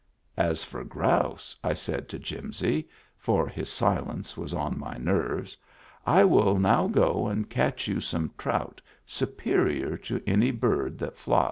[0.51, 5.55] "As for grouse," I said to Jimsy, for his silence was on my nerves,"
[6.17, 11.39] I will now go and catch you some trout superior to any bird that flies."